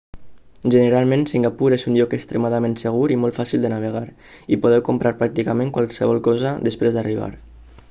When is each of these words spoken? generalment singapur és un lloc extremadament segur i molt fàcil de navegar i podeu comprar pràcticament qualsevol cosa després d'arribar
generalment 0.75 1.25
singapur 1.31 1.67
és 1.77 1.85
un 1.91 1.97
lloc 1.99 2.15
extremadament 2.17 2.73
segur 2.83 3.03
i 3.15 3.19
molt 3.25 3.37
fàcil 3.41 3.67
de 3.67 3.71
navegar 3.75 4.03
i 4.57 4.61
podeu 4.65 4.83
comprar 4.89 5.15
pràcticament 5.23 5.73
qualsevol 5.77 6.25
cosa 6.33 6.57
després 6.71 6.99
d'arribar 6.99 7.33